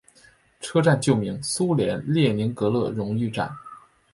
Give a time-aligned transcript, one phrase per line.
[0.59, 3.55] 车站旧名苏联列宁格勒荣誉站。